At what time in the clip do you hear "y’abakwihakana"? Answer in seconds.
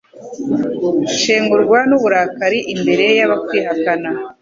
3.17-4.09